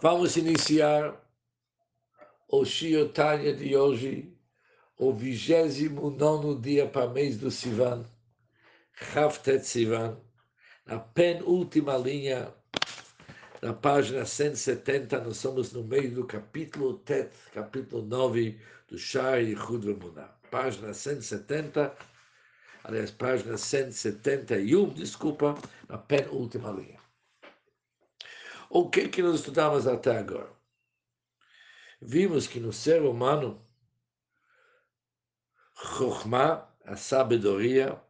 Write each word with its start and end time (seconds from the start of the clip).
Vamos 0.00 0.36
iniciar 0.36 1.14
o 2.48 2.64
Shiotanya 2.64 3.54
de 3.54 3.76
hoje, 3.76 4.36
o 4.98 5.12
29 5.12 6.60
dia 6.60 6.86
para 6.86 7.08
mês 7.08 7.38
do 7.38 7.50
Sivan, 7.50 8.04
Haftet 9.14 9.64
Sivan, 9.64 10.18
na 10.86 10.98
penúltima 10.98 11.96
linha 11.96 12.52
na 13.62 13.72
página 13.72 14.26
170, 14.26 15.20
nós 15.20 15.36
somos 15.36 15.72
no 15.72 15.84
meio 15.84 16.10
do 16.10 16.26
capítulo 16.26 16.98
Tet, 16.98 17.32
capítulo 17.54 18.02
9 18.02 18.58
do 18.88 18.98
Shai 18.98 19.44
Yichud 19.50 19.86
Vemunah. 19.86 20.34
Página 20.50 20.92
170, 20.92 21.94
aliás, 22.84 23.10
página 23.10 23.56
171, 23.56 24.90
desculpa, 24.90 25.54
na 25.88 25.98
penúltima 25.98 26.70
linha. 26.70 27.00
O 28.70 28.88
que 28.88 29.08
que 29.08 29.22
nós 29.22 29.36
estudamos 29.36 29.86
até 29.86 30.16
agora? 30.16 30.50
Vimos 32.00 32.46
que 32.46 32.58
no 32.58 32.72
ser 32.72 33.02
humano, 33.02 33.64
Chokhmah, 35.76 36.68
a 36.84 36.96
sabedoria, 36.96 38.02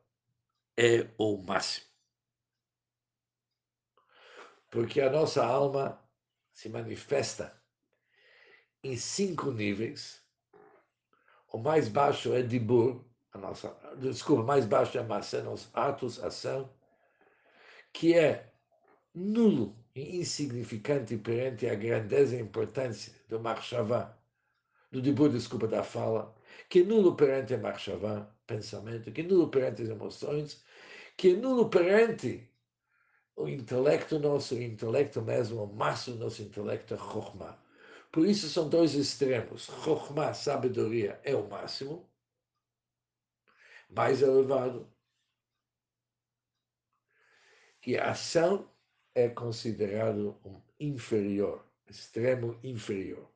é 0.76 1.08
o 1.18 1.36
máximo 1.36 1.92
porque 4.72 5.02
a 5.02 5.10
nossa 5.10 5.44
alma 5.44 6.02
se 6.50 6.70
manifesta 6.70 7.62
em 8.82 8.96
cinco 8.96 9.52
níveis. 9.52 10.24
O 11.46 11.58
mais 11.58 11.88
baixo 11.88 12.32
é 12.32 12.40
Dibur, 12.40 13.04
a 13.32 13.38
nossa, 13.38 13.74
desculpa, 13.98 14.42
mais 14.42 14.66
baixo 14.66 14.98
é 14.98 15.02
Massé, 15.02 15.42
os 15.48 15.70
atos, 15.72 16.22
ação, 16.22 16.70
que 17.92 18.14
é 18.14 18.52
nulo 19.14 19.76
e 19.94 20.18
insignificante 20.18 21.16
perante 21.16 21.66
a 21.66 21.74
grandeza 21.74 22.36
e 22.36 22.40
importância 22.40 23.12
do 23.28 23.40
Marshavá, 23.40 24.16
do 24.90 25.00
Dibur, 25.00 25.30
desculpa, 25.30 25.66
da 25.66 25.82
fala, 25.82 26.34
que 26.68 26.80
é 26.80 26.84
nulo 26.84 27.16
perante 27.16 27.54
a 27.54 27.58
Marshavá, 27.58 28.30
pensamento, 28.46 29.10
que 29.10 29.22
é 29.22 29.24
nulo 29.24 29.48
perante 29.48 29.82
as 29.82 29.88
emoções, 29.88 30.62
que 31.16 31.30
é 31.30 31.36
nulo 31.36 31.70
perante 31.70 32.50
o 33.36 33.48
intelecto 33.48 34.18
nosso, 34.18 34.54
o 34.54 34.62
intelecto 34.62 35.22
mesmo, 35.22 35.64
o 35.64 35.74
máximo 35.74 36.16
do 36.18 36.24
nosso 36.24 36.42
intelecto 36.42 36.96
Chokhmah. 36.96 37.58
Por 38.10 38.26
isso 38.26 38.48
são 38.48 38.68
dois 38.68 38.94
extremos. 38.94 39.70
Chokhmah, 39.84 40.34
sabedoria, 40.34 41.18
é 41.24 41.34
o 41.34 41.48
máximo, 41.48 42.06
mais 43.92 44.22
elevado. 44.22 44.90
E 47.86 47.96
a 47.96 48.10
ação 48.10 48.70
é 49.14 49.28
considerado 49.28 50.40
um 50.44 50.62
inferior, 50.78 51.66
extremo 51.86 52.58
inferior. 52.62 53.30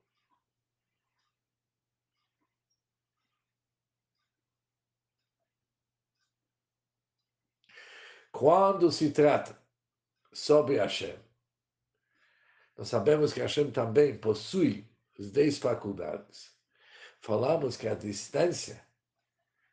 Quando 8.32 8.92
se 8.92 9.12
trata 9.12 9.66
sobre 10.36 10.76
Hashem. 10.76 11.18
Nós 12.76 12.88
sabemos 12.88 13.32
que 13.32 13.40
Hashem 13.40 13.70
também 13.70 14.18
possui 14.18 14.86
as 15.18 15.30
dez 15.30 15.58
faculdades. 15.58 16.54
Falamos 17.20 17.76
que 17.78 17.88
a 17.88 17.94
distância 17.94 18.85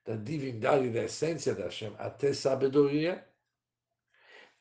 da 0.05 0.15
divindade 0.15 0.87
e 0.87 0.89
da 0.89 1.03
essência 1.03 1.55
da 1.55 1.65
Hashem 1.65 1.93
até 1.97 2.33
sabedoria 2.33 3.25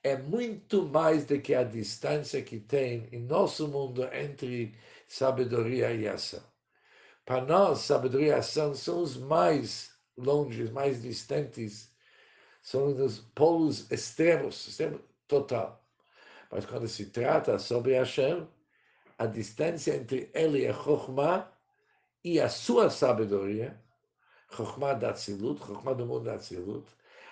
é 0.03 0.17
muito 0.17 0.85
mais 0.89 1.25
do 1.25 1.41
que 1.41 1.55
a 1.55 1.63
distância 1.63 2.43
que 2.43 2.59
tem 2.59 3.09
em 3.13 3.21
nosso 3.21 3.69
mundo 3.69 4.05
entre 4.13 4.75
sabedoria 5.07 5.93
e 5.93 6.09
ação. 6.09 6.43
Para 7.25 7.45
nós, 7.45 7.81
sabedoria 7.81 8.29
e 8.29 8.33
ação 8.33 8.75
são 8.75 9.01
os 9.01 9.17
mais 9.17 9.93
longes, 10.17 10.71
mais 10.71 11.01
distantes, 11.03 11.93
são 12.61 12.87
os 12.87 13.21
polos 13.35 13.91
extremos, 13.91 14.67
extremo 14.67 15.01
total. 15.29 15.85
Mas 16.51 16.67
quando 16.67 16.89
se 16.89 17.07
trata 17.07 17.59
sobre 17.59 17.95
Hashem, 17.95 18.47
a 19.19 19.27
distância 19.27 19.95
entre 19.95 20.31
ele 20.35 20.67
e 20.67 20.73
Chokhmah 20.73 21.51
e 22.25 22.41
a 22.41 22.49
sua 22.49 22.91
sabedoria, 22.91 23.81
Chokhmah 24.53 24.95
da 24.95 25.13
Tzilut, 25.13 25.59
Chokhmah 25.61 25.95
do 25.95 26.07
mundo 26.07 26.25
da 26.25 26.39
Tzilut, 26.39 26.87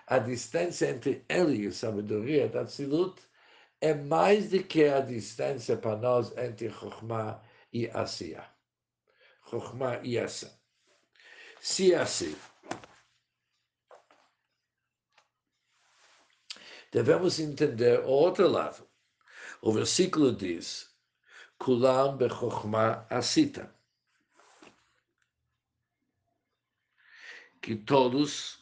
a 0.06 0.18
distância 0.18 0.90
entre 0.90 1.24
ele 1.28 1.64
e 1.64 1.66
a 1.68 1.72
sabedoria 1.72 2.48
da 2.48 2.64
Tzilut 2.64 3.20
é 3.80 3.94
mais 3.94 4.50
do 4.50 4.62
que 4.62 4.84
a 4.84 5.00
distância 5.00 5.76
para 5.76 5.96
nós 5.96 6.36
entre 6.36 6.70
Chokhmah 6.70 7.40
e 7.72 7.88
Asiya. 7.88 8.44
Chokhmah 9.48 10.00
e 10.04 10.18
Asa. 10.18 10.58
Se 11.60 11.92
é 11.92 11.98
assim, 11.98 12.34
devemos 16.90 17.38
entender 17.38 18.00
o 18.00 18.08
outro 18.08 18.48
lado. 18.48 18.88
O 19.60 19.72
versículo 19.72 20.34
diz: 20.34 20.90
Kulam 21.58 22.16
bechokhmah 22.16 23.06
asita. 23.10 23.74
Que 27.60 27.76
todos 27.76 28.60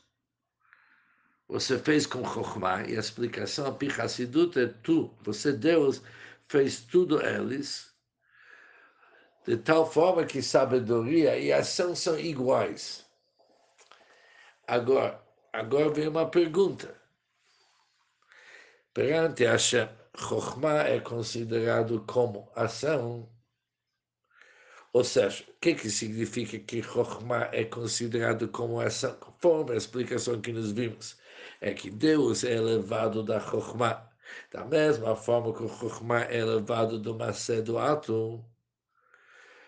você 1.49 1.79
fez 1.79 2.07
com 2.07 2.23
chokhmah, 2.23 2.83
e 2.87 2.97
a 2.97 3.01
explicação 3.01 3.75
Pichassidut 3.75 4.59
é 4.59 4.67
tu, 4.67 5.15
você, 5.23 5.53
Deus, 5.53 6.03
fez 6.47 6.81
tudo 6.81 7.25
eles, 7.25 7.91
de 9.47 9.57
tal 9.57 9.91
forma 9.91 10.27
que 10.27 10.43
sabedoria 10.43 11.39
e 11.39 11.51
ação 11.51 11.97
são 11.97 12.19
iguais. 12.19 13.07
Agora, 14.67 15.23
agora 15.51 15.89
vem 15.89 16.09
uma 16.09 16.31
pergunta. 16.31 16.95
Perante 18.93 19.45
Hashem, 19.47 19.89
Chokhmah 20.19 20.83
é 20.83 21.01
considerado 21.01 22.05
como 22.07 22.51
ação, 22.55 23.27
ou 24.93 25.05
seja, 25.05 25.45
o 25.49 25.55
que, 25.61 25.75
que 25.75 25.91
significa 25.91 26.59
que 26.59 26.83
Chokhmah 26.83 27.51
é 27.53 27.65
considerado 27.65 28.49
como 28.49 28.81
ação? 28.81 29.15
Conforme 29.21 29.73
a 29.73 29.77
explicação 29.77 30.41
que 30.41 30.53
nos 30.53 30.73
vimos, 30.73 31.17
é 31.61 31.73
que 31.75 31.91
Deus 31.91 32.45
é 32.45 32.55
elevado 32.55 33.23
da 33.23 33.41
Chokhmah, 33.41 34.09
da 34.53 34.65
mesma 34.65 35.15
forma 35.17 35.55
que 35.55 35.63
o 35.63 35.69
Chokhmah 35.69 36.25
é 36.25 36.39
elevado 36.39 36.99
do 36.99 37.15
Masé 37.15 37.61
do 37.63 37.79
ato. 37.79 38.45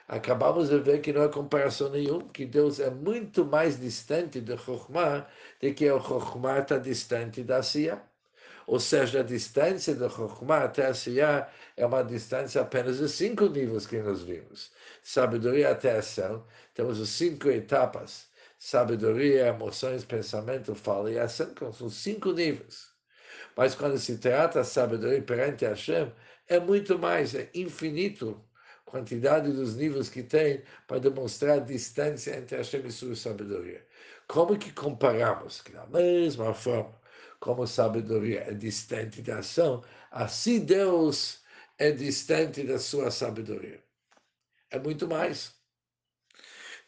Acabamos 0.09 0.69
de 0.69 0.79
ver 0.81 1.01
que 1.01 1.13
não 1.13 1.23
há 1.23 1.29
comparação 1.29 1.91
nenhuma, 1.91 2.29
que 2.31 2.45
Deus 2.45 2.81
é 2.81 2.91
muito 2.91 3.45
mais 3.45 3.79
distante 3.79 4.41
do 4.41 4.59
Chokhmah 4.59 5.27
do 5.61 5.75
que 5.75 5.91
o 5.91 6.01
Chokhmah 6.01 6.61
está 6.61 6.79
distante 6.79 7.45
da 7.45 7.63
Siyah. 7.63 8.10
Ou 8.71 8.79
seja, 8.79 9.19
a 9.19 9.25
distância 9.25 9.97
da 9.97 10.09
Chokhmah 10.09 10.63
até 10.63 10.87
a 10.87 10.95
Siyah 10.95 11.51
é 11.77 11.85
uma 11.85 12.05
distância 12.05 12.61
apenas 12.61 12.99
de 12.99 13.09
cinco 13.09 13.47
níveis 13.47 13.85
que 13.85 13.99
nós 13.99 14.23
vimos. 14.23 14.71
Sabedoria 15.03 15.73
até 15.73 15.99
ação, 15.99 16.47
temos 16.73 17.01
as 17.01 17.09
cinco 17.09 17.49
etapas. 17.51 18.29
Sabedoria, 18.61 19.49
emoções, 19.49 20.05
pensamento, 20.05 20.73
fala 20.77 21.11
e 21.11 21.19
ação, 21.19 21.53
são 21.73 21.91
cinco 21.91 22.31
níveis. 22.31 22.87
Mas 23.57 23.75
quando 23.75 23.99
se 23.99 24.19
trata 24.19 24.61
de 24.61 24.69
sabedoria 24.69 25.21
perante 25.21 25.65
Hashem, 25.65 26.13
é 26.47 26.61
muito 26.61 26.97
mais, 26.97 27.35
é 27.35 27.51
infinito 27.53 28.41
quantidade 28.85 29.51
dos 29.51 29.75
níveis 29.75 30.09
que 30.09 30.23
tem 30.23 30.63
para 30.87 31.01
demonstrar 31.01 31.57
a 31.57 31.61
distância 31.61 32.37
entre 32.37 32.57
Hashem 32.57 32.87
e 32.87 32.93
sua 32.93 33.17
sabedoria. 33.17 33.85
Como 34.29 34.57
que 34.57 34.73
comparamos? 34.73 35.61
Que 35.61 35.73
da 35.73 35.87
mesma 35.87 36.55
forma 36.55 37.00
como 37.41 37.67
sabedoria 37.67 38.43
é 38.43 38.55
distante 38.55 39.23
da 39.23 39.39
ação, 39.39 39.83
assim 40.11 40.61
Deus 40.61 41.43
é 41.79 41.91
distante 41.91 42.63
da 42.63 42.79
sua 42.79 43.11
sabedoria. 43.11 43.83
É 44.71 44.79
muito 44.79 45.09
mais. 45.09 45.59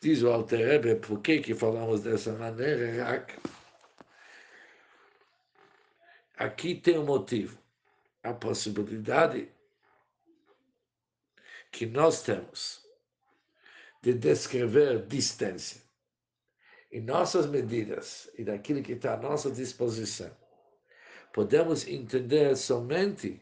Diz 0.00 0.22
o 0.22 0.30
Alter 0.30 1.00
por 1.00 1.20
que, 1.22 1.40
que 1.40 1.54
falamos 1.54 2.02
dessa 2.02 2.32
maneira? 2.34 3.26
Aqui 6.36 6.74
tem 6.74 6.98
um 6.98 7.06
motivo. 7.06 7.58
A 8.22 8.34
possibilidade 8.34 9.50
que 11.72 11.86
nós 11.86 12.22
temos 12.22 12.86
de 14.02 14.12
descrever 14.12 15.06
distância 15.06 15.80
em 16.90 17.00
nossas 17.00 17.46
medidas 17.46 18.30
e 18.36 18.44
daquilo 18.44 18.82
que 18.82 18.92
está 18.92 19.14
à 19.14 19.16
nossa 19.16 19.50
disposição 19.50 20.41
podemos 21.32 21.86
entender 21.86 22.56
somente 22.56 23.40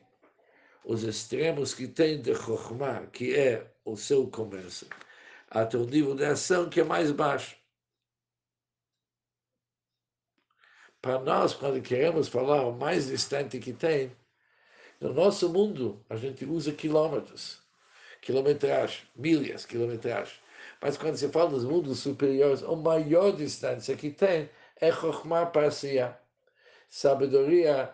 os 0.84 1.02
extremos 1.02 1.75
que 1.75 1.87
tem 1.88 2.20
de 2.20 2.34
Chokhmah, 2.34 3.06
que 3.06 3.37
é 3.37 3.70
o 3.84 3.96
seu 3.96 4.26
começo, 4.28 4.88
até 5.50 5.76
o 5.76 5.84
nível 5.84 6.14
de 6.14 6.25
ação 6.25 6.69
que 6.69 6.81
é 6.81 6.84
mais 6.84 7.10
baixo. 7.10 7.56
Para 11.02 11.19
nós, 11.19 11.54
quando 11.54 11.81
queremos 11.81 12.28
falar 12.28 12.66
o 12.66 12.72
mais 12.72 13.06
distante 13.06 13.58
que 13.58 13.72
tem, 13.72 14.14
no 15.00 15.14
nosso 15.14 15.48
mundo, 15.48 16.04
a 16.10 16.16
gente 16.16 16.44
usa 16.44 16.72
quilômetros, 16.72 17.58
quilometragem, 18.20 19.02
milhas, 19.16 19.64
quilometragem. 19.64 20.34
Mas 20.81 20.98
quando 20.98 21.16
se 21.16 21.28
fala 21.31 21.50
dos 21.50 21.64
mundos 21.64 22.00
superiores, 22.00 22.62
a 22.62 22.76
maior 22.76 23.34
distância 23.34 23.96
que 23.96 24.10
tem 24.10 24.50
é 24.76 24.92
Chokhmah 24.92 25.46
Parsiya 25.46 26.19
Sabedoria 26.89 27.94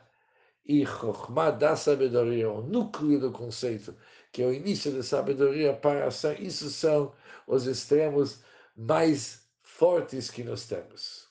e 0.66 0.86
Chokhmah 0.86 1.51
da 1.51 1.75
sabedoria, 1.75 2.50
o 2.50 2.62
núcleo 2.62 3.19
do 3.19 3.31
conceito, 3.31 3.95
que 4.31 4.42
é 4.44 4.45
o 4.45 4.54
início 4.54 4.92
da 4.92 5.04
sabedoria 5.04 5.74
para 5.74 6.06
ação, 6.07 6.33
isso 6.33 6.69
são 6.69 7.13
os 7.48 7.66
extremos 7.66 8.44
mais 8.75 9.48
fortes 9.62 10.30
que 10.30 10.44
nós 10.44 10.68
temos. 10.68 11.28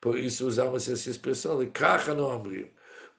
Por 0.00 0.18
isso 0.18 0.46
usamos 0.46 0.88
essa 0.88 1.10
expressão, 1.10 1.64
caja 1.70 2.14
no 2.14 2.30
abriu. 2.30 2.68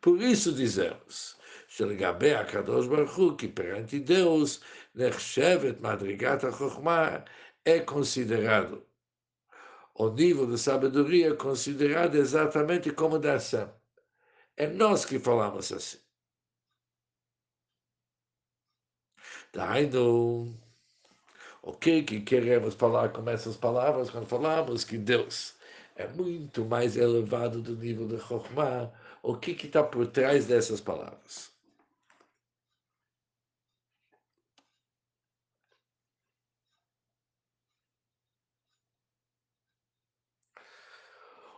Por 0.01 0.21
isso 0.21 0.51
dizemos, 0.51 1.35
שלגבי 1.67 2.33
הקדוש 2.33 2.87
ברוך 2.87 3.15
הוא, 3.15 3.37
כי 3.37 3.47
perante 3.47 3.99
Deus, 3.99 4.59
נחשבת 4.95 5.81
מדרגת 5.81 6.43
החוכמה, 6.43 7.17
é 7.65 7.79
considerado 7.79 8.83
o 9.98 10.10
nível 10.10 10.46
de 10.46 10.58
sabedoria 10.58 11.34
considerado 11.34 12.16
exatamente 12.16 12.90
como 12.92 13.18
da 13.18 13.34
ação. 13.34 13.72
É 14.56 14.66
nós 14.66 15.04
que 15.04 15.18
falamos 15.18 15.72
assim. 15.72 15.98
Daí, 19.52 19.90
o 21.62 21.72
que, 21.72 22.02
que 22.02 22.20
queremos 22.20 22.74
falar 22.74 23.08
com 23.10 23.28
essas 23.28 23.56
palavras 23.56 24.10
quando 24.10 24.26
falamos 24.26 24.84
que 24.84 24.98
Deus 24.98 25.54
é 25.96 26.06
muito 26.08 26.64
mais 26.64 26.96
elevado 26.96 27.62
do 27.62 27.74
nível 27.76 28.06
de 28.06 28.18
Chokhmah? 28.18 28.92
O 29.22 29.36
que 29.36 29.52
está 29.52 29.82
por 29.82 30.06
trás 30.08 30.46
dessas 30.46 30.80
palavras? 30.80 31.55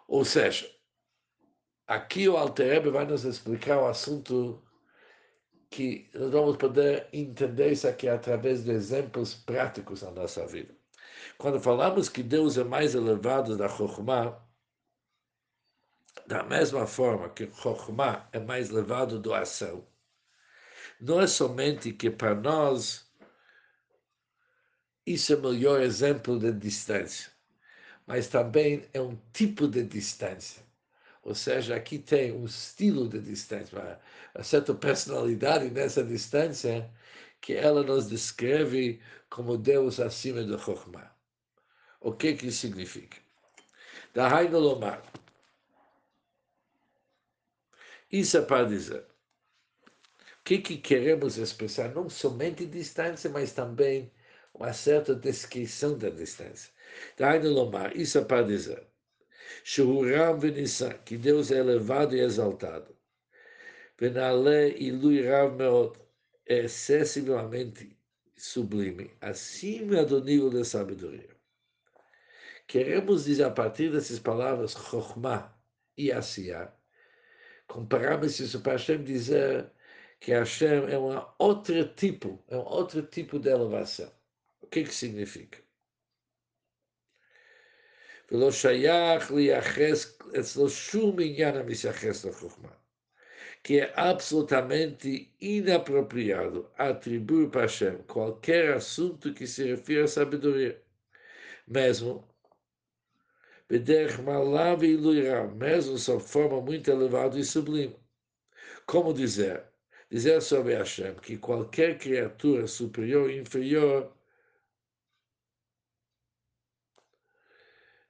Ou 0.08 0.24
seja, 0.24 0.68
aqui 1.86 2.28
o 2.28 2.36
Alter 2.36 2.90
vai 2.90 3.04
nos 3.04 3.24
explicar 3.24 3.78
o 3.78 3.86
assunto 3.86 4.64
que 5.70 6.10
nós 6.14 6.32
vamos 6.32 6.56
poder 6.56 7.08
entender 7.12 7.72
isso 7.72 7.86
aqui 7.86 8.08
através 8.08 8.64
de 8.64 8.70
exemplos 8.70 9.34
práticos 9.34 10.02
na 10.02 10.10
nossa 10.10 10.46
vida. 10.46 10.74
Quando 11.36 11.60
falamos 11.60 12.08
que 12.08 12.22
Deus 12.22 12.56
é 12.56 12.64
mais 12.64 12.94
elevado 12.94 13.54
da 13.54 13.68
Chokhmah, 13.68 14.42
da 16.26 16.42
mesma 16.42 16.86
forma 16.86 17.28
que 17.28 17.52
Chokhmah 17.52 18.30
é 18.32 18.40
mais 18.40 18.70
elevado 18.70 19.20
do 19.20 19.34
ação, 19.34 19.86
não 20.98 21.20
é 21.20 21.26
somente 21.26 21.92
que 21.92 22.10
para 22.10 22.34
nós 22.34 23.06
isso 25.06 25.34
é 25.34 25.36
o 25.36 25.42
melhor 25.42 25.82
exemplo 25.82 26.38
de 26.38 26.50
distância, 26.52 27.30
mas 28.08 28.26
também 28.26 28.88
é 28.94 29.00
um 29.02 29.18
tipo 29.34 29.68
de 29.68 29.84
distância. 29.84 30.62
Ou 31.22 31.34
seja, 31.34 31.76
aqui 31.76 31.98
tem 31.98 32.32
um 32.32 32.46
estilo 32.46 33.06
de 33.06 33.20
distância, 33.20 34.00
uma, 34.34 34.42
certa 34.42 34.74
personalidade 34.74 35.70
nessa 35.70 36.02
distância 36.02 36.90
que 37.38 37.52
ela 37.52 37.82
nos 37.82 38.08
descreve 38.08 39.02
como 39.28 39.58
Deus 39.58 40.00
acima 40.00 40.42
do 40.42 40.58
Chokhmah. 40.58 41.14
O 42.00 42.12
que 42.12 42.32
que 42.32 42.46
isso 42.46 42.60
significa? 42.60 43.18
Dahainu 44.14 44.58
Lomar. 44.58 45.02
Isso 48.10 48.38
é 48.38 48.42
para 48.42 48.66
dizer. 48.66 49.04
O 50.40 50.44
que, 50.44 50.58
que 50.60 50.78
queremos 50.78 51.36
expressar? 51.36 51.94
Não 51.94 52.08
somente 52.08 52.64
distância, 52.64 53.28
mas 53.28 53.52
também 53.52 54.10
uma 54.54 54.72
certa 54.72 55.14
descrição 55.14 55.96
da 55.96 56.10
distância. 56.10 56.72
Dahainu 57.16 57.50
Lomar. 57.50 57.96
Isso 57.96 58.18
é 58.18 58.24
para 58.24 58.42
dizer 58.42 58.86
Shuram 59.64 60.38
Venissan, 60.38 60.92
que 61.04 61.16
Deus 61.16 61.50
é 61.50 61.58
elevado 61.58 62.14
e 62.14 62.20
exaltado. 62.20 62.96
Venale 63.98 64.76
Ilui 64.78 65.26
Rav 65.26 65.56
Meot, 65.56 65.98
é 66.46 66.60
excessivamente 66.64 67.96
sublime, 68.36 69.10
acima 69.20 70.04
do 70.04 70.22
nível 70.22 70.50
da 70.50 70.64
sabedoria. 70.64 71.36
Queremos 72.66 73.24
dizer, 73.24 73.44
a 73.44 73.50
partir 73.50 73.90
dessas 73.90 74.18
palavras, 74.18 74.72
Chokhmah 74.72 75.52
e 75.96 76.12
Asiyah, 76.12 76.72
comparamos 77.66 78.38
isso 78.38 78.60
para 78.60 78.72
Hashem 78.72 79.02
dizer 79.02 79.70
que 80.20 80.32
Hashem 80.32 80.90
é 80.90 80.98
um 80.98 81.24
outro 81.38 81.88
tipo, 81.94 82.42
é 82.48 82.56
um 82.56 82.64
outro 82.64 83.02
tipo 83.02 83.38
de 83.38 83.48
elevação 83.48 84.12
O 84.67 84.67
que 84.67 84.83
que 84.83 84.93
significa? 84.93 85.63
ולא 88.31 88.51
שייך 88.51 89.31
לייחס 89.31 90.19
אצלו 90.39 90.69
שום 90.69 91.19
עניין 91.19 91.55
המתייחס 91.55 92.25
לחוכמה. 92.25 92.69
Que 93.63 93.79
é 93.79 93.93
absolutamente 93.95 95.31
inapropriado 95.39 96.69
atribuir 96.77 97.49
para 97.49 97.61
Hashem 97.61 97.97
qualquer 98.13 98.73
assunto 98.73 99.33
que 99.33 99.47
se 99.47 99.63
refira 99.71 100.03
à 100.03 100.07
sabedoria. 100.07 100.75
Mesmo 101.65 102.27
Bederch 103.69 104.21
Malav 104.21 104.83
e 104.83 104.97
Luirá, 104.97 105.47
mesmo 105.47 105.97
sob 105.97 106.21
forma 106.21 106.59
muito 106.59 106.91
elevada 106.91 107.39
e 107.39 107.43
sublime. 107.45 107.95
Como 108.85 109.13
dizer? 109.13 109.63
Dizer 110.11 110.41
sobre 110.41 110.75
Hashem 110.75 111.15
que 111.15 111.37
qualquer 111.37 111.97
criatura 111.97 112.67
superior 112.67 113.23
ou 113.23 113.31
inferior 113.31 114.11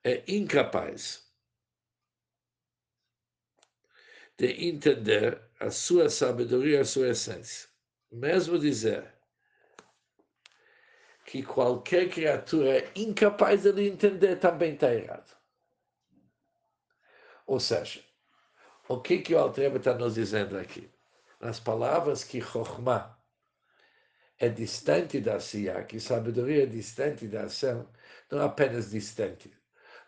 é 0.09 0.25
incapaz 0.27 1.29
de 4.37 4.69
entender 4.69 5.41
a 5.59 5.71
sua 5.71 6.09
sabedoria, 6.09 6.81
a 6.81 6.85
sua 6.85 7.09
essência. 7.09 7.69
Mesmo 8.11 8.59
dizer 8.59 9.13
que 11.27 11.43
qualquer 11.43 12.09
criatura 12.09 12.79
é 12.79 12.93
incapaz 12.95 13.65
de 13.65 13.87
entender 13.87 14.37
também 14.37 14.75
está 14.75 14.95
errado. 14.95 15.37
Ou 17.47 17.59
seja, 17.61 18.03
o 18.89 19.01
que, 19.01 19.19
que 19.19 19.35
o 19.35 19.39
Altreba 19.39 19.79
está 19.79 19.95
nos 19.95 20.15
dizendo 20.15 20.57
aqui? 20.57 20.91
Nas 21.41 21.61
palavras 21.61 22.25
que 22.25 22.41
Chokhmah 22.41 23.19
é 24.39 24.49
distante 24.49 25.21
da 25.21 25.41
Siyah, 25.41 25.85
que 25.85 25.99
sabedoria 25.99 26.63
é 26.63 26.67
distante 26.67 27.27
da 27.27 27.43
ação, 27.43 27.91
não 28.31 28.41
apenas 28.41 28.91
distante, 28.91 29.53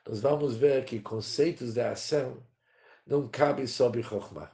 nós 0.07 0.21
vamos 0.21 0.57
ver 0.57 0.85
que 0.85 1.01
conceitos 1.01 1.75
de 1.75 1.81
ação 1.81 2.43
não 3.07 3.29
cabem 3.29 3.67
sobre 3.67 4.03
Chokhmah. 4.03 4.51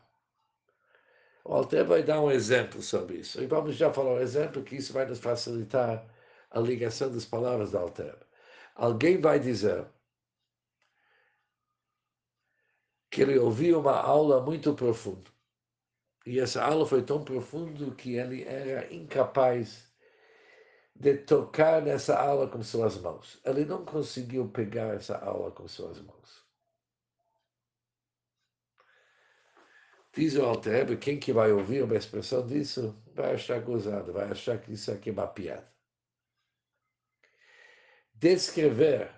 O 1.44 1.54
Alter 1.54 1.84
vai 1.84 2.02
dar 2.02 2.20
um 2.20 2.30
exemplo 2.30 2.82
sobre 2.82 3.18
isso. 3.18 3.40
E 3.40 3.46
vamos 3.46 3.76
já 3.76 3.92
falar 3.92 4.14
um 4.14 4.20
exemplo 4.20 4.64
que 4.64 4.76
isso 4.76 4.92
vai 4.92 5.06
nos 5.06 5.20
facilitar 5.20 6.04
a 6.50 6.58
ligação 6.58 7.10
das 7.12 7.24
palavras 7.24 7.70
do 7.70 7.78
Alter. 7.78 8.16
Alguém 8.74 9.20
vai 9.20 9.38
dizer 9.38 9.86
que 13.10 13.22
ele 13.22 13.38
ouviu 13.38 13.80
uma 13.80 13.96
aula 13.96 14.40
muito 14.42 14.74
profunda. 14.74 15.30
E 16.26 16.40
essa 16.40 16.64
aula 16.64 16.84
foi 16.84 17.02
tão 17.02 17.24
profunda 17.24 17.94
que 17.94 18.16
ele 18.16 18.42
era 18.42 18.92
incapaz 18.92 19.88
de 20.98 21.14
tocar 21.18 21.82
nessa 21.82 22.18
aula 22.18 22.48
com 22.48 22.62
suas 22.62 22.98
mãos. 22.98 23.38
Ele 23.44 23.64
não 23.64 23.84
conseguiu 23.84 24.48
pegar 24.48 24.94
essa 24.94 25.18
aula 25.18 25.50
com 25.50 25.68
suas 25.68 26.00
mãos. 26.00 26.44
Diz 30.14 30.34
o 30.34 30.42
Alter 30.42 30.98
quem 30.98 31.18
que 31.18 31.32
vai 31.32 31.52
ouvir 31.52 31.82
uma 31.82 31.94
expressão 31.96 32.46
disso 32.46 32.96
vai 33.14 33.34
achar 33.34 33.60
gozado, 33.60 34.14
vai 34.14 34.30
achar 34.30 34.58
que 34.58 34.72
isso 34.72 34.90
aqui 34.90 35.10
é 35.10 35.12
uma 35.12 35.26
piada. 35.26 35.70
Descrever 38.14 39.10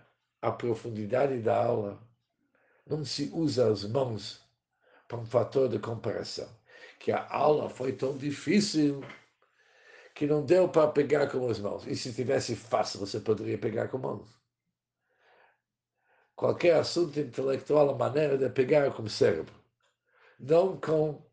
a 0.43 0.51
profundidade 0.51 1.41
da 1.41 1.57
aula 1.57 2.03
não 2.85 3.05
se 3.05 3.31
usa 3.33 3.71
as 3.71 3.85
mãos 3.85 4.45
para 5.07 5.19
um 5.19 5.27
fator 5.27 5.69
de 5.69 5.79
comparação. 5.79 6.49
Que 6.99 7.13
a 7.13 7.29
aula 7.33 7.71
foi 7.71 7.93
tão 7.93 8.17
difícil 8.17 9.01
que 10.19 10.27
não 10.27 10.45
deu 10.45 10.69
para 10.69 10.91
pegar 10.91 11.29
com 11.31 11.49
as 11.49 11.61
mãos. 11.61 11.87
E 11.87 11.95
se 11.95 12.13
tivesse 12.13 12.57
fácil, 12.57 12.99
você 12.99 13.21
poderia 13.21 13.57
pegar 13.57 13.87
com 13.87 13.99
mãos. 13.99 14.29
Qualquer 16.35 16.75
assunto 16.75 17.21
intelectual, 17.21 17.91
a 17.91 17.95
maneira 17.97 18.37
de 18.37 18.51
pegar 18.51 18.93
com 18.93 19.05
o 19.05 19.09
cérebro. 19.09 19.55
Não 20.37 20.77
com 20.81 21.25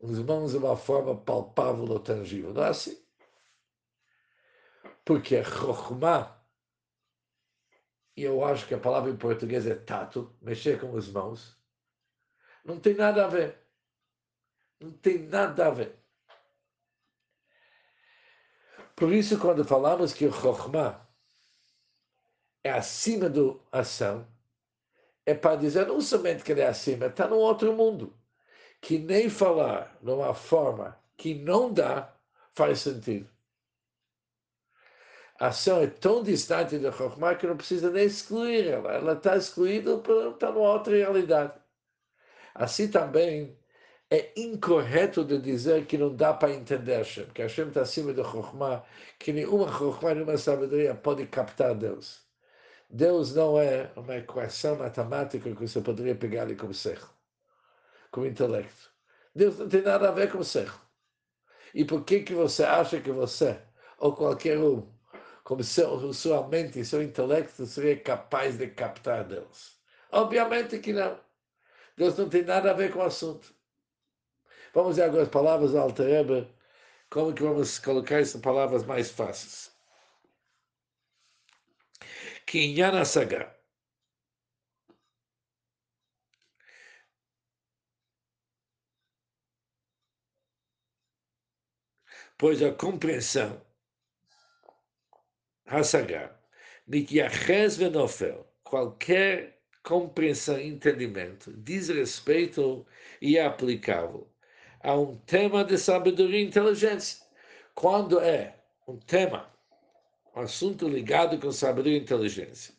as 0.00 0.20
mãos 0.20 0.52
de 0.52 0.58
uma 0.58 0.76
forma 0.76 1.20
palpável 1.20 1.90
ou 1.90 1.98
tangível. 1.98 2.54
Não 2.54 2.62
é 2.62 2.68
assim. 2.68 3.04
Porque 5.04 5.34
é 5.34 5.42
Chokhmah, 5.42 6.40
e 8.16 8.22
eu 8.22 8.44
acho 8.44 8.68
que 8.68 8.74
a 8.74 8.78
palavra 8.78 9.10
em 9.10 9.16
português 9.16 9.66
é 9.66 9.74
tato, 9.74 10.32
mexer 10.40 10.80
com 10.80 10.96
as 10.96 11.08
mãos, 11.08 11.58
Não 12.64 12.78
tem 12.78 12.94
nada 12.94 13.24
a 13.24 13.28
ver. 13.28 13.58
Não 14.78 14.92
tem 14.92 15.18
nada 15.26 15.66
a 15.66 15.70
ver. 15.70 15.98
Por 18.98 19.12
isso, 19.12 19.38
quando 19.38 19.64
falamos 19.64 20.12
que 20.12 20.26
o 20.26 20.32
Chokhmah 20.32 21.06
é 22.64 22.72
acima 22.72 23.28
do 23.28 23.62
ação, 23.70 24.26
é 25.24 25.34
para 25.34 25.54
dizer 25.54 25.86
não 25.86 26.00
somente 26.00 26.42
que 26.42 26.50
ele 26.50 26.62
é 26.62 26.66
acima, 26.66 27.06
está 27.06 27.28
num 27.28 27.36
outro 27.36 27.72
mundo. 27.72 28.12
Que 28.80 28.98
nem 28.98 29.30
falar 29.30 29.96
numa 30.02 30.34
forma 30.34 30.98
que 31.16 31.32
não 31.32 31.72
dá 31.72 32.12
faz 32.54 32.80
sentido. 32.80 33.30
A 35.38 35.48
ação 35.48 35.80
é 35.80 35.86
tão 35.86 36.20
distante 36.24 36.76
do 36.76 36.90
Chokhmah 36.90 37.36
que 37.36 37.46
não 37.46 37.56
precisa 37.56 37.90
nem 37.90 38.04
excluir 38.04 38.66
ela. 38.66 38.94
Ela 38.94 39.12
está 39.12 39.36
excluída, 39.36 39.94
está 40.32 40.50
numa 40.50 40.72
outra 40.72 40.96
realidade. 40.96 41.52
Assim 42.52 42.90
também 42.90 43.56
é 44.10 44.32
incorreto 44.36 45.24
de 45.24 45.38
dizer 45.38 45.86
que 45.86 45.98
não 45.98 46.14
dá 46.14 46.32
para 46.32 46.52
entender 46.52 46.96
Hashem, 46.96 47.26
que 47.26 47.42
Hashem 47.42 47.68
está 47.68 47.82
acima 47.82 48.12
do 48.12 48.24
Chokhmah, 48.24 48.82
que 49.18 49.32
nenhuma 49.32 49.70
Chokhmah, 49.70 50.14
nenhuma 50.14 50.38
sabedoria 50.38 50.94
pode 50.94 51.26
captar 51.26 51.74
Deus. 51.74 52.26
Deus 52.90 53.34
não 53.34 53.58
é 53.60 53.92
uma 53.96 54.16
equação 54.16 54.76
matemática 54.76 55.54
que 55.54 55.68
você 55.68 55.80
poderia 55.80 56.14
pegar 56.14 56.42
ali 56.42 56.56
como 56.56 56.72
ser, 56.72 56.98
como 58.10 58.26
intelecto. 58.26 58.90
Deus 59.34 59.58
não 59.58 59.68
tem 59.68 59.82
nada 59.82 60.08
a 60.08 60.12
ver 60.12 60.32
com 60.32 60.42
ser. 60.42 60.72
E 61.74 61.84
por 61.84 62.02
que, 62.04 62.20
que 62.22 62.34
você 62.34 62.64
acha 62.64 63.00
que 63.00 63.10
você, 63.12 63.60
ou 63.98 64.14
qualquer 64.14 64.58
um, 64.58 64.90
como 65.44 65.62
seu, 65.62 66.12
sua 66.14 66.48
mente 66.48 66.80
e 66.80 66.84
seu 66.84 67.02
intelecto, 67.02 67.66
seria 67.66 68.00
capaz 68.00 68.56
de 68.56 68.68
captar 68.68 69.24
Deus? 69.24 69.78
Obviamente 70.10 70.78
que 70.78 70.94
não. 70.94 71.20
Deus 71.94 72.16
não 72.16 72.28
tem 72.28 72.42
nada 72.42 72.70
a 72.70 72.74
ver 72.74 72.90
com 72.92 73.00
o 73.00 73.02
assunto. 73.02 73.57
Vamos 74.74 74.96
ver 74.96 75.02
agora 75.04 75.22
as 75.22 75.28
palavras 75.28 75.72
do 75.72 75.78
Alter 75.78 76.48
como 77.10 77.34
que 77.34 77.42
vamos 77.42 77.78
colocar 77.78 78.20
essas 78.20 78.40
palavras 78.40 78.84
mais 78.84 79.10
fáceis. 79.10 79.72
Kinyan 82.46 83.04
Saga. 83.04 83.54
Pois 92.38 92.62
a 92.62 92.72
compreensão, 92.72 93.60
Hasaga, 95.66 96.40
Mityaches 96.86 97.76
Venofel, 97.76 98.46
qualquer 98.62 99.60
compreensão 99.82 100.58
entendimento 100.60 101.52
diz 101.52 101.88
respeito 101.88 102.86
e 103.20 103.36
é 103.36 103.44
aplicável 103.44 104.30
a 104.80 104.94
um 104.94 105.16
tema 105.18 105.64
de 105.64 105.76
sabedoria 105.78 106.40
e 106.40 106.46
inteligência. 106.46 107.24
Quando 107.74 108.20
é 108.20 108.56
um 108.86 108.96
tema, 108.96 109.48
um 110.34 110.40
assunto 110.40 110.88
ligado 110.88 111.38
com 111.38 111.52
sabedoria 111.52 111.98
e 111.98 112.00
inteligência, 112.00 112.74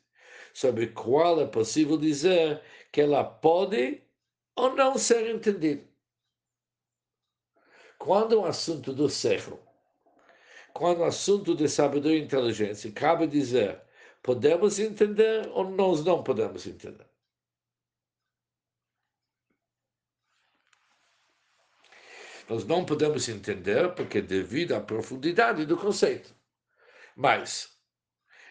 sobre 0.53 0.85
o 0.85 0.93
qual 0.93 1.41
é 1.41 1.45
possível 1.45 1.97
dizer 1.97 2.61
que 2.91 3.01
ela 3.01 3.23
pode 3.23 4.01
ou 4.55 4.75
não 4.75 4.97
ser 4.97 5.29
entendida. 5.29 5.83
Quando 7.97 8.35
é 8.35 8.37
um 8.37 8.45
assunto 8.45 8.93
do 8.93 9.09
século, 9.09 9.59
quando 10.73 11.01
é 11.01 11.05
um 11.05 11.07
assunto 11.07 11.55
de 11.55 11.67
sabedoria 11.67 12.19
e 12.19 12.23
inteligência, 12.23 12.91
cabe 12.91 13.27
dizer 13.27 13.81
podemos 14.21 14.79
entender 14.79 15.49
ou 15.53 15.69
nós 15.69 16.03
não 16.03 16.23
podemos 16.23 16.65
entender. 16.67 17.08
Nós 22.49 22.65
não 22.65 22.83
podemos 22.83 23.29
entender 23.29 23.93
porque 23.93 24.21
devido 24.21 24.73
à 24.73 24.81
profundidade 24.81 25.67
do 25.67 25.77
conceito. 25.77 26.33
Mas 27.15 27.77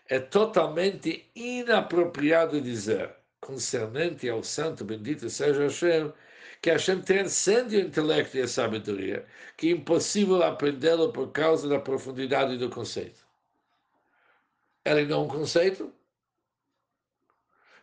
é 0.08 0.20
totalmente 0.20 1.28
inapropriado 1.34 2.60
dizer, 2.60 3.12
concernente 3.40 4.28
ao 4.28 4.42
santo 4.44 4.84
bendito 4.84 5.28
seja 5.28 5.64
Hashem, 5.64 6.12
que 6.62 6.70
Hashem 6.70 7.02
transcende 7.02 7.76
o 7.76 7.80
intelecto 7.80 8.36
e 8.36 8.42
a 8.42 8.48
sabedoria, 8.48 9.26
que 9.56 9.68
é 9.68 9.72
impossível 9.72 10.42
aprendê-lo 10.44 11.12
por 11.12 11.32
causa 11.32 11.68
da 11.68 11.80
profundidade 11.80 12.56
do 12.56 12.70
conceito. 12.70 13.26
Ele 14.84 15.06
não 15.06 15.22
é 15.22 15.24
um 15.24 15.28
conceito, 15.28 15.92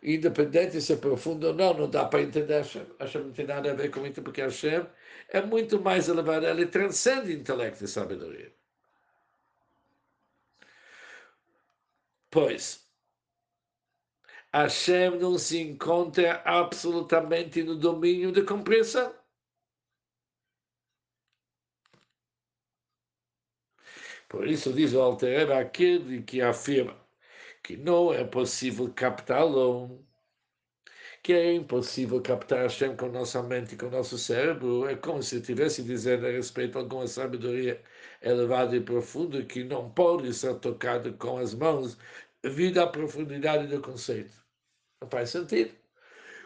independente 0.02 0.80
se 0.80 0.94
é 0.94 0.96
profundo 0.96 1.48
ou 1.48 1.54
não, 1.54 1.74
não 1.74 1.90
dá 1.90 2.04
para 2.04 2.22
entender 2.22 2.54
Hashem. 2.54 2.86
Hashem 2.98 3.22
não 3.22 3.32
tem 3.32 3.46
nada 3.46 3.70
a 3.70 3.74
ver 3.74 3.90
com 3.90 4.06
isso, 4.06 4.22
porque 4.22 4.40
Hashem 4.40 4.86
é 5.28 5.42
muito 5.42 5.80
mais 5.80 6.08
elevado, 6.08 6.46
ele 6.46 6.66
transcende 6.66 7.32
intelecto 7.32 7.84
e 7.84 7.88
sabedoria. 7.88 8.54
Pois, 12.30 12.86
Hashem 14.52 15.18
não 15.18 15.38
se 15.38 15.58
encontra 15.60 16.42
absolutamente 16.44 17.62
no 17.62 17.76
domínio 17.76 18.32
de 18.32 18.42
compreensão. 18.42 19.14
Por 24.28 24.46
isso 24.46 24.72
diz 24.72 24.92
o 24.92 25.00
Alter 25.00 25.50
aquele 25.52 26.22
que 26.22 26.40
afirma 26.42 26.96
que 27.62 27.76
não 27.76 28.12
é 28.14 28.24
possível 28.24 28.92
captá-lo, 28.94 30.04
que 31.26 31.32
é 31.32 31.54
impossível 31.54 32.22
captar 32.22 32.60
Hashem 32.60 32.94
com 32.94 33.08
nossa 33.08 33.42
mente 33.42 33.74
e 33.74 33.76
com 33.76 33.90
nosso 33.90 34.16
cérebro, 34.16 34.88
é 34.88 34.94
como 34.94 35.20
se 35.20 35.38
estivesse 35.38 35.82
dizendo 35.82 36.24
a 36.24 36.30
respeito 36.30 36.78
a 36.78 36.82
alguma 36.82 37.08
sabedoria 37.08 37.82
elevada 38.22 38.76
e 38.76 38.80
profunda 38.80 39.42
que 39.44 39.64
não 39.64 39.90
pode 39.90 40.32
ser 40.32 40.54
tocada 40.60 41.12
com 41.14 41.38
as 41.38 41.52
mãos 41.52 41.98
devido 42.40 42.78
à 42.78 42.86
profundidade 42.86 43.66
do 43.66 43.80
conceito. 43.80 44.40
Não 45.02 45.10
faz 45.10 45.30
sentido. 45.30 45.74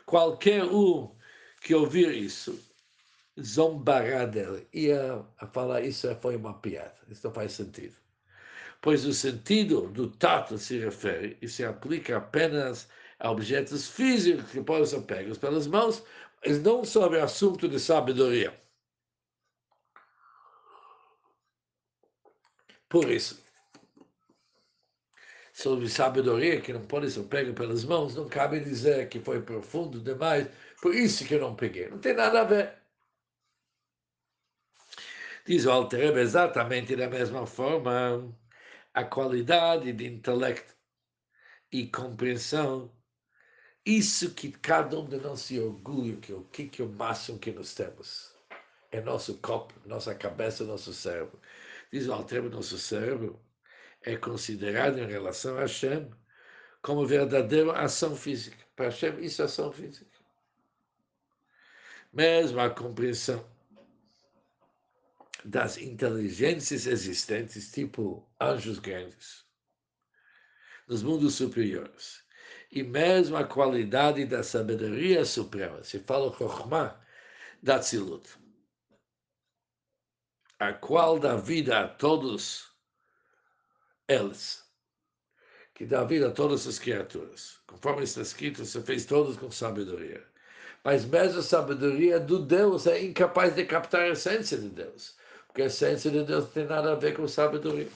Qualquer 0.06 0.64
um 0.64 1.14
que 1.60 1.74
ouvir 1.74 2.14
isso 2.14 2.58
zombará 3.38 4.24
dele. 4.24 4.66
E 4.72 4.90
a, 4.90 5.22
a 5.40 5.46
falar 5.46 5.82
isso 5.82 6.08
foi 6.22 6.36
uma 6.36 6.54
piada. 6.54 6.96
Isso 7.10 7.26
não 7.26 7.34
faz 7.34 7.52
sentido 7.52 7.94
pois 8.80 9.04
o 9.04 9.12
sentido 9.12 9.88
do 9.88 10.08
tato 10.10 10.56
se 10.56 10.78
refere 10.78 11.36
e 11.42 11.48
se 11.48 11.62
aplica 11.64 12.16
apenas 12.16 12.88
a 13.20 13.30
objetos 13.30 13.88
físicos 13.88 14.50
que 14.50 14.62
podem 14.62 14.86
ser 14.86 15.02
pegos 15.02 15.38
pelas 15.38 15.66
mãos, 15.66 16.02
mas 16.44 16.60
não 16.62 16.84
sobre 16.84 17.20
assunto 17.20 17.68
de 17.68 17.78
sabedoria. 17.78 18.58
Por 22.88 23.08
isso, 23.10 23.40
sobre 25.52 25.88
sabedoria 25.88 26.60
que 26.60 26.72
não 26.72 26.84
pode 26.86 27.10
ser 27.10 27.22
pega 27.24 27.52
pelas 27.52 27.84
mãos, 27.84 28.14
não 28.14 28.28
cabe 28.28 28.60
dizer 28.60 29.08
que 29.08 29.20
foi 29.20 29.42
profundo 29.42 30.00
demais, 30.00 30.48
por 30.82 30.94
isso 30.94 31.24
que 31.26 31.34
eu 31.34 31.40
não 31.40 31.54
peguei. 31.54 31.88
Não 31.88 31.98
tem 31.98 32.14
nada 32.14 32.40
a 32.40 32.44
ver. 32.44 32.80
Diz 35.46 35.66
o 35.66 35.88
exatamente 36.18 36.96
da 36.96 37.08
mesma 37.08 37.46
forma 37.46 38.34
a 38.94 39.04
qualidade 39.04 39.92
de 39.92 40.06
intelecto 40.06 40.74
e 41.72 41.86
compreensão, 41.86 42.90
isso 43.84 44.34
que 44.34 44.50
cada 44.52 44.98
um 44.98 45.06
de 45.06 45.16
nós 45.16 45.40
se 45.40 45.58
orgulha, 45.58 46.16
que 46.16 46.32
o 46.32 46.44
que, 46.44 46.68
que 46.68 46.82
é 46.82 46.84
o 46.84 46.88
máximo 46.88 47.38
que 47.38 47.50
nós 47.50 47.74
temos. 47.74 48.34
É 48.92 49.00
nosso 49.00 49.38
corpo, 49.38 49.74
nossa 49.86 50.14
cabeça, 50.14 50.64
nosso 50.64 50.92
cérebro. 50.92 51.40
Diz 51.92 52.06
o 52.06 52.12
Altrebo, 52.12 52.50
nosso 52.50 52.78
cérebro 52.78 53.40
é 54.02 54.16
considerado 54.16 54.98
em 54.98 55.06
relação 55.06 55.56
a 55.56 55.60
Hashem 55.60 56.10
como 56.82 57.06
verdadeira 57.06 57.72
ação 57.72 58.16
física. 58.16 58.56
Para 58.74 58.86
Hashem, 58.86 59.24
isso 59.24 59.42
é 59.42 59.44
ação 59.44 59.72
física. 59.72 60.10
Mesmo 62.12 62.60
a 62.60 62.70
compreensão 62.70 63.46
das 65.44 65.78
inteligências 65.78 66.86
existentes, 66.86 67.70
tipo 67.70 68.28
anjos 68.40 68.78
grandes, 68.78 69.44
nos 70.88 71.02
mundos 71.02 71.34
superiores. 71.34 72.22
E 72.70 72.82
mesmo 72.82 73.36
a 73.36 73.44
qualidade 73.44 74.24
da 74.24 74.42
sabedoria 74.42 75.24
suprema, 75.24 75.82
se 75.82 75.98
fala 76.00 76.32
Chokhmah 76.36 76.96
da 77.62 77.78
Tzilut, 77.80 78.28
a 80.58 80.72
qual 80.72 81.18
dá 81.18 81.36
vida 81.36 81.80
a 81.80 81.88
todos 81.88 82.70
eles, 84.06 84.64
que 85.74 85.84
dá 85.84 86.04
vida 86.04 86.28
a 86.28 86.32
todas 86.32 86.66
as 86.66 86.78
criaturas. 86.78 87.58
Conforme 87.66 88.04
está 88.04 88.20
escrito, 88.20 88.64
você 88.64 88.80
fez 88.82 89.04
todos 89.04 89.36
com 89.36 89.50
sabedoria. 89.50 90.24
Mas 90.84 91.04
mesmo 91.04 91.40
a 91.40 91.42
sabedoria 91.42 92.20
do 92.20 92.38
Deus 92.38 92.86
é 92.86 93.02
incapaz 93.02 93.54
de 93.54 93.64
captar 93.64 94.02
a 94.02 94.08
essência 94.10 94.58
de 94.58 94.68
Deus. 94.68 95.16
Porque 95.46 95.62
a 95.62 95.66
essência 95.66 96.10
de 96.10 96.22
Deus 96.22 96.44
não 96.44 96.50
tem 96.50 96.66
nada 96.66 96.92
a 96.92 96.94
ver 96.94 97.16
com 97.16 97.26
sabedoria. 97.26 97.88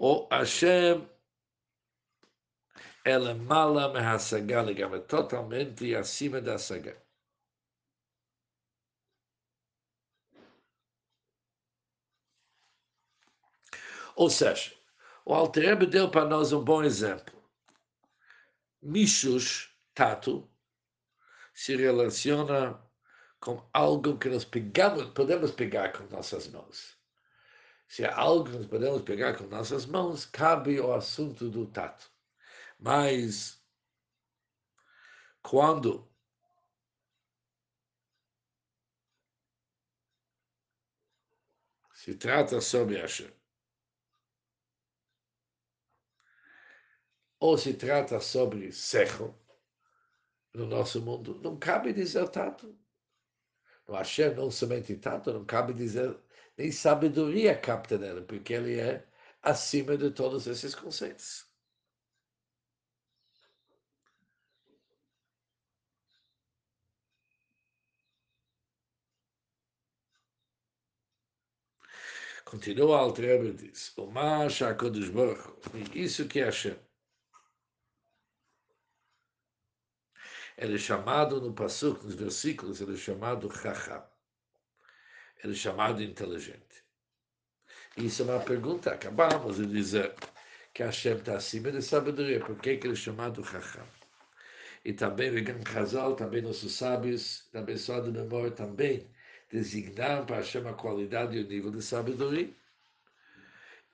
O 0.00 0.28
Hashem 0.30 1.08
ela 3.04 3.34
mala 3.34 3.92
mehasaga 3.92 4.70
é 4.70 4.98
totalmente 5.00 5.94
acima 5.94 6.40
da 6.40 6.56
saga. 6.56 7.02
Ou 14.14 14.28
seja, 14.30 14.74
o 15.24 15.34
Alterebe 15.34 15.86
deu 15.86 16.10
para 16.10 16.24
nós 16.28 16.52
um 16.52 16.62
bom 16.62 16.82
exemplo. 16.84 17.42
Mishus, 18.82 19.74
tato, 19.94 20.48
se 21.54 21.74
relaciona 21.76 22.80
com 23.40 23.68
algo 23.72 24.18
que 24.18 24.28
nós 24.28 24.44
pegamos, 24.44 25.12
podemos 25.12 25.50
pegar 25.50 25.92
com 25.92 26.04
nossas 26.04 26.46
mãos. 26.48 26.97
Se 27.88 28.04
é 28.04 28.12
algo 28.12 28.44
que 28.44 28.56
nós 28.56 28.66
podemos 28.66 29.02
pegar 29.02 29.36
com 29.36 29.44
nossas 29.44 29.86
mãos, 29.86 30.26
cabe 30.26 30.78
o 30.78 30.92
assunto 30.92 31.50
do 31.50 31.66
tato. 31.66 32.10
Mas, 32.78 33.60
quando 35.42 36.06
se 41.94 42.14
trata 42.14 42.60
sobre 42.60 43.00
Hashem, 43.00 43.32
ou 47.40 47.56
se 47.56 47.72
trata 47.74 48.20
sobre 48.20 48.70
Secho, 48.70 49.34
no 50.52 50.66
nosso 50.66 51.00
mundo, 51.00 51.40
não 51.42 51.58
cabe 51.58 51.92
dizer 51.92 52.28
tato. 52.28 52.78
No 53.86 53.94
Hashem, 53.94 54.34
não 54.34 54.50
somente 54.50 54.94
tato, 54.96 55.32
não 55.32 55.44
cabe 55.44 55.72
dizer 55.72 56.18
nem 56.58 56.70
sabedoria 56.72 57.56
capta 57.58 57.96
nele, 57.98 58.22
porque 58.22 58.52
ele 58.54 58.78
é 58.80 59.06
acima 59.42 59.96
de 59.96 60.10
todos 60.10 60.46
esses 60.46 60.74
conceitos. 60.74 61.46
Continua 72.44 73.06
o 73.06 73.12
e 73.46 73.52
diz, 73.52 73.96
o 73.98 74.06
Masha 74.06 74.70
HaKadosh 74.70 75.10
Baruch 75.10 75.52
isso 75.94 76.26
que 76.26 76.40
é. 76.40 76.48
Ele 80.56 80.74
é 80.74 80.78
chamado 80.78 81.40
no 81.40 81.54
Passuk, 81.54 82.04
nos 82.04 82.14
versículos, 82.14 82.80
ele 82.80 82.94
é 82.94 82.96
chamado 82.96 83.50
Chacham. 83.50 84.17
Ele 85.42 85.52
é 85.52 85.56
chamado 85.56 86.02
inteligente. 86.02 86.84
Isso 87.96 88.22
é 88.22 88.24
uma 88.26 88.40
pergunta. 88.40 88.92
Acabamos 88.92 89.56
de 89.56 89.66
dizer 89.66 90.14
que 90.74 90.82
Hashem 90.82 91.16
está 91.16 91.36
acima 91.36 91.70
da 91.70 91.82
sabedoria. 91.82 92.40
Por 92.40 92.56
que, 92.58 92.76
que 92.76 92.86
ele 92.86 92.94
é 92.94 92.96
chamado 92.96 93.44
Chacham? 93.44 93.86
E 94.84 94.92
também 94.92 95.30
Vegan 95.30 95.60
Chazal, 95.64 96.14
também 96.14 96.42
nossos 96.42 96.72
sábios, 96.72 97.48
também 97.52 97.76
só 97.76 98.00
de 98.00 98.10
memória, 98.10 98.50
também 98.50 99.06
designaram 99.50 100.24
para 100.24 100.36
Hashem 100.36 100.66
a 100.66 100.72
qualidade 100.72 101.36
e 101.36 101.42
o 101.42 101.48
nível 101.48 101.70
de 101.70 101.82
sabedoria. 101.82 102.50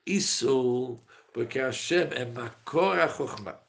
Isso 0.05 0.99
porque 1.33 1.59
Hashem 1.59 2.09
é 2.11 2.25
Makor 2.25 2.99
HaChokhmah 2.99 3.65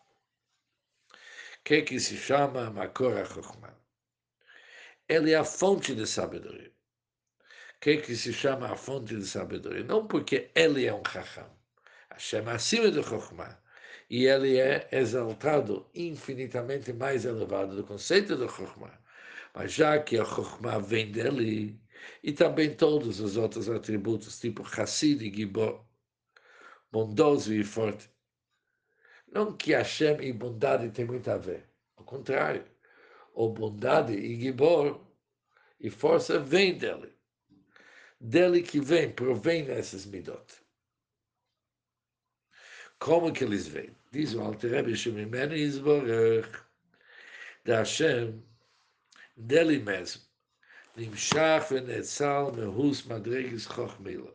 que 1.67 1.83
que 1.83 1.99
se 1.99 2.17
chama 2.17 2.71
Makor 2.71 3.17
HaChokhmah. 3.19 3.75
Ele 5.09 5.33
é 5.33 5.37
a 5.37 5.45
fonte 5.45 5.97
de 5.97 6.07
sabedoria. 6.07 6.73
Que 7.81 7.99
que 7.99 8.17
se 8.17 8.33
chama 8.33 8.73
a 8.73 8.77
fonte 8.77 9.17
de 9.17 9.27
sabedoria? 9.27 9.85
Não 9.85 10.07
porque 10.07 10.51
ele 10.55 10.87
é 10.87 10.95
um 10.95 11.03
Chacham. 11.05 11.51
Hashem 12.11 12.47
é 12.47 12.53
acima 12.53 12.91
do 12.91 13.03
Chokhmah. 13.03 13.59
E 14.09 14.27
ele 14.27 14.59
é 14.59 14.89
exaltado 14.93 15.89
infinitamente 15.95 16.93
mais 16.93 17.25
elevado 17.25 17.77
do 17.77 17.85
conceito 17.85 18.37
do 18.37 18.49
Chokhmah. 18.49 18.99
Mas 19.55 19.73
já 19.73 19.99
que 19.99 20.19
a 20.19 20.25
Chokhmah 20.25 20.79
vem 20.79 21.11
dele, 21.11 21.81
e 22.23 22.33
também 22.33 22.75
todos 22.75 23.21
os 23.21 23.37
outros 23.37 23.69
atributos, 23.69 24.39
tipo 24.39 24.63
Hassid 24.63 25.23
e 25.23 25.35
Gibor, 25.35 25.85
bondoso 26.91 27.53
e 27.53 27.65
forte, 27.65 28.09
não 29.33 29.53
que 29.57 29.73
Hashem 29.73 30.21
e 30.23 30.33
bondade 30.33 30.91
tem 30.91 31.05
muito 31.05 31.31
a 31.31 31.37
ver. 31.37 31.69
Ao 31.97 32.05
contrário, 32.05 32.65
o 33.35 33.49
bondade 33.51 34.15
e 34.15 34.41
Gibor 34.41 35.01
e 35.81 35.91
força 35.91 36.39
vem 36.39 36.77
dele. 36.79 37.16
Dele 38.27 38.63
que 38.63 38.81
vem, 38.81 39.13
provém 39.13 39.65
dessas 39.65 40.05
midot. 40.05 40.45
Como 42.99 43.33
que 43.33 43.45
eles 43.45 43.69
vêm? 43.69 43.95
Diz 44.11 44.35
o 44.35 44.41
Alter 44.41 44.71
Rebbe 44.71 44.97
Shemimenu 44.97 45.55
Yisborach 45.55 46.65
da 47.65 47.79
Hashem, 47.79 48.43
dele 49.37 49.79
mesmo. 49.79 50.23
Nimshach 50.97 51.69
venetzal 51.69 52.53
mehus 52.53 53.05
madregis 53.05 53.67
chochmila 53.67 54.35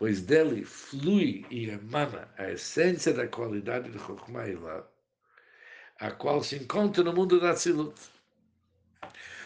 pois 0.00 0.22
dele 0.22 0.64
flui 0.64 1.44
e 1.50 1.68
emana 1.68 2.26
a 2.38 2.50
essência 2.50 3.12
da 3.12 3.28
qualidade 3.28 3.90
de 3.90 3.98
Chokhmah 3.98 4.86
a 5.98 6.10
qual 6.12 6.42
se 6.42 6.56
encontra 6.56 7.04
no 7.04 7.12
mundo 7.12 7.38
da 7.38 7.52
Tzilut. 7.52 8.00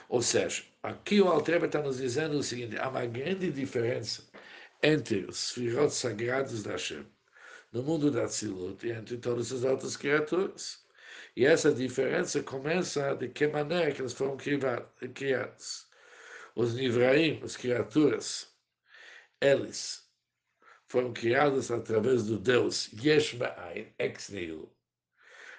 Ou 0.08 0.22
seja, 0.22 0.62
aqui 0.84 1.20
o 1.20 1.28
Altreba 1.28 1.64
está 1.64 1.80
nos 1.80 1.96
dizendo 1.96 2.36
o 2.36 2.42
seguinte, 2.42 2.78
há 2.78 2.88
uma 2.90 3.06
grande 3.06 3.50
diferença 3.50 4.22
entre 4.82 5.24
os 5.24 5.48
Sfirot 5.48 5.90
sagrados 5.90 6.62
da 6.62 6.72
Hashem, 6.72 7.06
no 7.72 7.82
mundo 7.82 8.10
da 8.10 8.26
Tzilut, 8.26 8.86
e 8.86 8.92
entre 8.92 9.16
todas 9.16 9.50
as 9.50 9.64
outras 9.64 9.96
criaturas. 9.96 10.84
E 11.34 11.46
essa 11.46 11.72
diferença 11.72 12.42
começa 12.42 13.14
de 13.14 13.28
que 13.28 13.46
maneira 13.48 13.92
que 13.92 14.02
eles 14.02 14.12
foram 14.12 14.36
criados. 14.36 15.86
Os 16.54 16.74
Nivraim, 16.74 17.40
as 17.42 17.56
criaturas, 17.56 18.54
eles 19.40 20.06
foram 20.86 21.14
criadas 21.14 21.70
através 21.70 22.26
do 22.26 22.38
Deus 22.38 22.92
Yesh 22.92 23.36
ex 23.98 24.28
nihilo. 24.28 24.70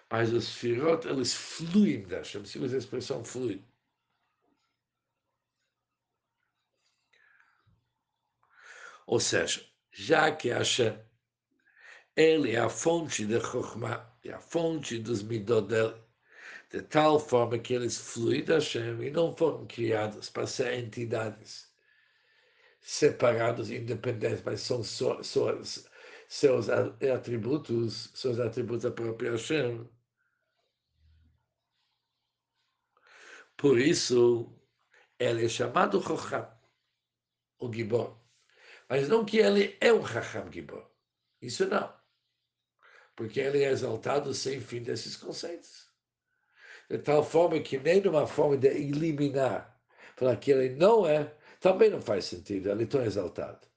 Mas 0.10 0.32
os 0.32 0.56
Firot, 0.56 1.08
eles 1.08 1.34
fluem 1.34 2.04
da 2.04 2.18
Hashem, 2.18 2.46
se 2.46 2.60
usa 2.60 2.76
a 2.76 2.80
expressão 2.80 3.24
flui. 3.24 3.62
Ou 9.06 9.20
seja, 9.20 9.64
já 9.92 10.32
que 10.32 10.50
Hashem, 10.50 10.98
ele 12.16 12.52
é 12.52 12.60
a 12.60 12.70
fonte 12.70 13.26
de 13.26 13.40
Chokhmah, 13.40 14.14
é 14.24 14.32
a 14.32 14.40
fonte 14.40 15.00
dos 15.00 15.22
Midot 15.22 15.68
dele, 15.68 15.96
de 16.72 16.82
tal 16.82 17.20
forma 17.20 17.60
que 17.60 17.74
eles 17.74 17.98
fluem 17.98 18.44
da 18.44 18.56
Hashem 18.56 19.02
e 19.04 19.12
não 19.12 19.36
foram 19.36 19.66
criados 19.68 20.30
para 20.30 20.48
ser 20.48 20.74
entidades 20.74 21.74
separados, 22.82 23.70
independentes, 23.72 24.44
mas 24.44 24.62
são 24.62 24.84
só, 24.84 25.22
seus 26.28 26.70
atributos, 26.70 28.12
seus 28.14 28.40
atributos 28.40 28.84
da 28.84 28.92
própria 28.92 29.32
Hashem. 29.32 29.90
Por 33.58 33.80
isso, 33.80 34.54
ele 35.18 35.46
é 35.46 35.50
chamado 35.50 36.02
Chocham, 36.02 36.48
o 37.60 37.72
Gibor. 37.74 38.25
Mas 38.90 39.10
não 39.10 39.26
que 39.26 39.38
ele 39.38 39.76
é 39.82 39.92
um 39.92 40.06
Chacham 40.06 40.52
Gibor. 40.52 40.90
Isso 41.42 41.66
não. 41.68 41.94
Porque 43.16 43.40
ele 43.40 43.64
é 43.64 43.70
exaltado 43.70 44.34
sem 44.34 44.60
fim 44.60 44.84
desses 44.84 45.16
conceitos. 45.16 45.90
De 46.90 46.98
tal 47.00 47.24
forma 47.24 47.60
que 47.60 47.78
nem 47.80 48.02
numa 48.02 48.28
forma 48.28 48.58
de 48.58 48.68
eliminar, 48.68 49.80
falar 50.16 50.36
que 50.38 50.52
ele 50.52 50.76
não 50.76 51.08
é, 51.08 51.34
também 51.60 51.90
não 51.90 52.02
faz 52.02 52.26
sentido, 52.26 52.70
ele 52.70 52.84
é 52.84 52.88
tão 52.88 53.04
exaltado. 53.04 53.68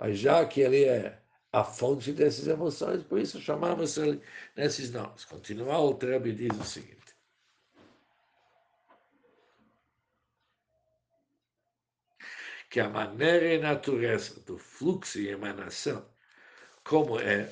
Mas 0.00 0.18
já 0.18 0.44
que 0.44 0.60
ele 0.62 0.84
é 0.84 1.22
a 1.52 1.62
fonte 1.62 2.12
dessas 2.12 2.48
emoções, 2.48 3.02
por 3.04 3.18
isso 3.18 3.40
chamamos 3.40 3.96
ele 3.96 4.20
nesses 4.56 4.90
nomes. 4.90 5.24
Continuar, 5.24 5.80
o 5.80 5.94
Trebi 5.94 6.32
diz 6.32 6.58
o 6.58 6.64
seguinte. 6.64 7.05
Que 12.70 12.80
a 12.80 12.88
maneira 12.88 13.54
e 13.54 13.58
natureza 13.58 14.40
do 14.40 14.58
fluxo 14.58 15.20
e 15.20 15.28
emanação, 15.28 16.08
como 16.84 17.18
é, 17.20 17.50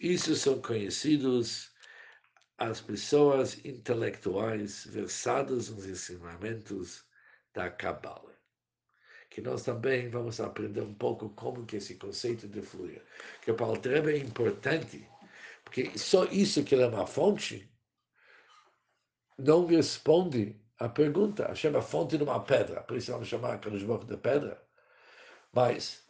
isso 0.00 0.34
são 0.34 0.60
conhecidos 0.60 1.72
as 2.58 2.80
pessoas 2.80 3.64
intelectuais 3.64 4.86
versadas 4.86 5.68
nos 5.68 5.86
ensinamentos 5.86 7.04
da 7.52 7.70
Kabbalah 7.70 8.34
que 9.34 9.40
nós 9.40 9.64
também 9.64 10.08
vamos 10.08 10.38
aprender 10.38 10.80
um 10.80 10.94
pouco 10.94 11.28
como 11.30 11.66
que 11.66 11.74
esse 11.76 11.96
conceito 11.96 12.46
de 12.46 12.62
fluir. 12.62 13.02
Que 13.42 13.52
para 13.52 13.66
o 13.66 13.76
Trebe 13.76 14.12
é 14.12 14.18
importante, 14.18 15.04
porque 15.64 15.98
só 15.98 16.24
isso 16.26 16.62
que 16.62 16.72
ele 16.72 16.84
é 16.84 16.86
uma 16.86 17.04
fonte 17.04 17.68
não 19.36 19.66
responde 19.66 20.63
à 20.78 20.88
pergunta. 20.88 21.54
Chama 21.54 21.82
fonte 21.82 22.16
de 22.16 22.24
uma 22.24 22.40
pedra, 22.40 22.82
por 22.82 22.96
isso 22.96 23.12
vamos 23.12 23.28
chamar 23.28 23.54
aqueles 23.54 23.82
blocos 23.82 24.08
de 24.08 24.16
pedra. 24.16 24.60
Mas 25.52 26.02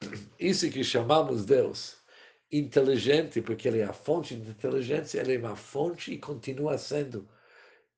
isso 0.38 0.70
que 0.70 0.82
chamamos 0.84 1.44
Deus, 1.44 1.98
inteligente, 2.50 3.42
porque 3.42 3.68
ele 3.68 3.80
é 3.80 3.84
a 3.84 3.92
fonte 3.92 4.34
de 4.36 4.50
inteligência, 4.50 5.20
ele 5.20 5.36
é 5.36 5.38
uma 5.38 5.56
fonte 5.56 6.12
e 6.12 6.18
continua 6.18 6.78
sendo 6.78 7.28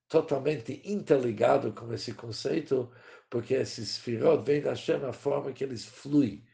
totalmente 0.09 0.83
interligado 0.85 1.73
com 1.73 1.93
esse 1.95 2.13
conceito, 2.13 2.91
porque 3.31 3.55
esse 3.55 3.87
Sfirot 3.87 4.45
vem 4.45 4.61
da 4.61 4.71
Hashem 4.71 5.05
a 5.05 5.13
forma 5.13 5.53
que 5.53 5.63
eles 5.63 5.85
fluem, 5.85 6.45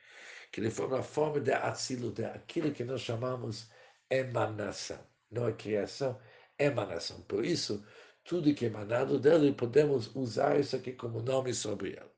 que 0.52 0.60
ele 0.60 0.70
forma 0.70 0.98
a 0.98 1.02
forma 1.02 1.40
de 1.40 1.52
Atzilut, 1.52 2.22
aquilo 2.22 2.70
que 2.70 2.84
nós 2.84 3.00
chamamos 3.00 3.70
emanação. 4.10 5.00
Não 5.30 5.48
é 5.48 5.52
criação, 5.52 6.20
emanação. 6.58 7.22
Por 7.22 7.44
isso, 7.44 7.82
tudo 8.26 8.52
que 8.54 8.64
é 8.64 8.68
emanado 8.68 9.18
dele, 9.18 9.52
podemos 9.52 10.14
usar 10.14 10.58
isso 10.58 10.74
aqui 10.76 10.92
como 10.92 11.22
nome 11.22 11.54
sobre 11.54 11.90
ele. 11.90 12.10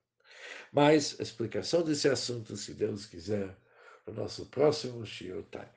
Mas, 0.73 1.19
explicação 1.21 1.83
desse 1.83 2.09
assunto, 2.09 2.57
se 2.57 2.75
Deus 2.75 3.07
quiser, 3.07 3.57
no 4.07 4.15
nosso 4.15 4.47
próximo 4.47 5.05
Time. 5.05 5.69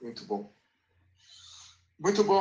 Muito 0.00 0.24
bom. 0.26 0.52
Muito 1.98 2.24
bom. 2.24 2.30